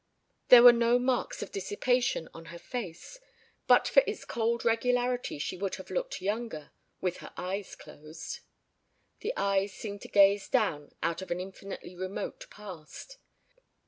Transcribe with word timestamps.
There 0.47 0.63
were 0.63 0.73
no 0.73 0.97
marks 0.97 1.43
of 1.43 1.51
dissipation 1.51 2.27
on 2.33 2.45
her 2.45 2.57
face. 2.57 3.19
But 3.67 3.87
for 3.87 4.01
its 4.07 4.25
cold 4.25 4.65
regularity 4.65 5.37
she 5.37 5.57
would 5.57 5.75
have 5.75 5.91
looked 5.91 6.23
younger 6.23 6.71
with 7.01 7.17
her 7.17 7.31
eyes 7.37 7.75
closed. 7.75 8.39
The 9.19 9.31
eyes 9.37 9.73
seemed 9.75 10.01
to 10.01 10.07
gaze 10.07 10.49
down 10.49 10.91
out 11.03 11.21
of 11.21 11.29
an 11.29 11.39
infinitely 11.39 11.95
remote 11.95 12.49
past. 12.49 13.19